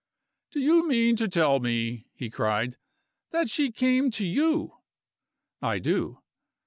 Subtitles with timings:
[0.49, 2.77] "Do you mean to tell me," he cried,
[3.29, 4.77] "that she came to you?"
[5.61, 6.23] "I do."